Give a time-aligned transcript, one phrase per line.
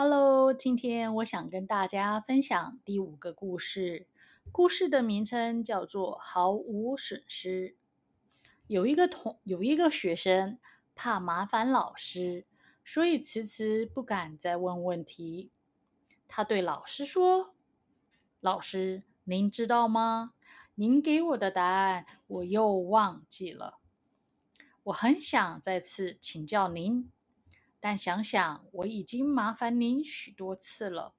[0.00, 4.06] Hello，今天我想跟大家分享第五个故事。
[4.52, 7.74] 故事的名称叫做“毫无损失”。
[8.68, 10.60] 有一个同有一个学生
[10.94, 12.46] 怕麻烦老师，
[12.84, 15.50] 所以迟迟不敢再问问题。
[16.28, 17.56] 他对老师说
[18.38, 20.34] ：“老师，您知道吗？
[20.76, 23.80] 您给我的答案我又忘记了。
[24.84, 27.10] 我很想再次请教您。”
[27.80, 31.14] 但想想我已经麻烦您许多次了，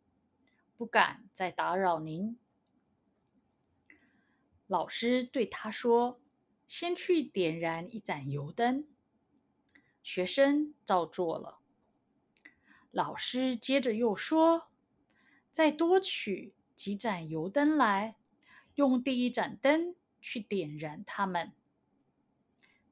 [0.76, 2.38] 不敢再打扰您。
[4.68, 6.22] 老师对他说
[6.68, 8.88] ：“先去点燃一盏油灯。”
[10.04, 11.60] 学生照做了。
[12.92, 14.70] 老师接着又说
[15.52, 18.18] ：“再多取几盏油灯来，
[18.76, 21.54] 用第一盏灯去点燃它们。”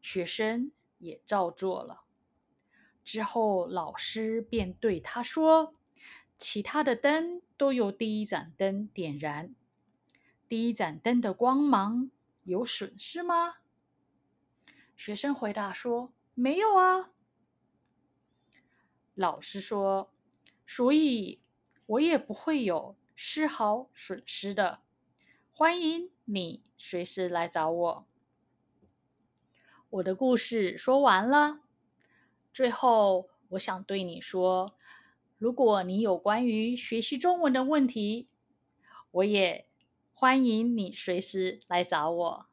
[0.02, 2.06] 学生也照做了。
[3.07, 5.73] 之后，老师便对他说
[6.38, 9.55] ：“其他的灯都由第一盏灯点燃。
[10.49, 12.11] 第一盏灯的光芒
[12.44, 13.59] 有损失吗？”
[14.97, 17.14] 学生回答说：“没有啊。”
[19.16, 20.11] 老师说
[20.67, 21.39] ：“所以
[21.86, 24.81] 我也不会有丝毫损失的。
[25.53, 28.08] 欢迎你随时来找我。”
[29.92, 31.61] 我的故事说完了。
[32.58, 34.73] 最后，我想对你说：
[35.38, 38.30] 如果你有关于学习中文的问题，
[39.11, 39.67] 我也
[40.11, 42.47] 欢迎你随时来找我。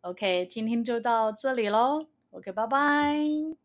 [0.00, 2.06] OK，今天就到这里喽。
[2.30, 3.63] OK，拜拜。